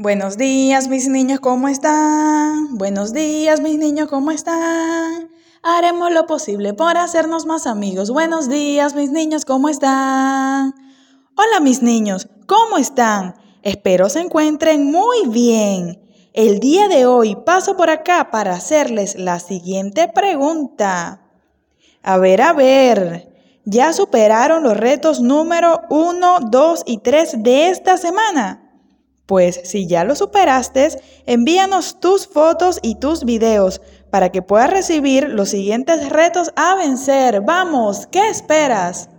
Buenos 0.00 0.36
días, 0.36 0.86
mis 0.86 1.08
niños, 1.08 1.40
¿cómo 1.40 1.66
están? 1.66 2.78
Buenos 2.78 3.12
días, 3.12 3.60
mis 3.60 3.78
niños, 3.78 4.08
¿cómo 4.08 4.30
están? 4.30 5.28
Haremos 5.60 6.12
lo 6.12 6.24
posible 6.24 6.72
por 6.72 6.96
hacernos 6.96 7.46
más 7.46 7.66
amigos. 7.66 8.12
Buenos 8.12 8.48
días, 8.48 8.94
mis 8.94 9.10
niños, 9.10 9.44
¿cómo 9.44 9.68
están? 9.68 10.72
Hola, 11.34 11.58
mis 11.60 11.82
niños, 11.82 12.28
¿cómo 12.46 12.78
están? 12.78 13.34
Espero 13.64 14.08
se 14.08 14.20
encuentren 14.20 14.84
muy 14.84 15.26
bien. 15.26 16.00
El 16.32 16.60
día 16.60 16.86
de 16.86 17.04
hoy 17.04 17.34
paso 17.34 17.76
por 17.76 17.90
acá 17.90 18.30
para 18.30 18.52
hacerles 18.52 19.16
la 19.18 19.40
siguiente 19.40 20.06
pregunta. 20.06 21.22
A 22.04 22.18
ver, 22.18 22.40
a 22.42 22.52
ver, 22.52 23.32
¿ya 23.64 23.92
superaron 23.92 24.62
los 24.62 24.76
retos 24.76 25.20
número 25.20 25.80
1, 25.90 26.38
2 26.48 26.82
y 26.86 26.98
3 26.98 27.42
de 27.42 27.70
esta 27.70 27.96
semana? 27.96 28.67
Pues 29.28 29.60
si 29.64 29.86
ya 29.86 30.04
lo 30.04 30.16
superaste, 30.16 30.88
envíanos 31.26 32.00
tus 32.00 32.26
fotos 32.26 32.78
y 32.80 32.94
tus 32.94 33.24
videos 33.24 33.82
para 34.08 34.32
que 34.32 34.40
puedas 34.40 34.70
recibir 34.70 35.28
los 35.28 35.50
siguientes 35.50 36.08
retos 36.08 36.50
a 36.56 36.76
vencer. 36.76 37.42
Vamos, 37.42 38.06
¿qué 38.06 38.30
esperas? 38.30 39.10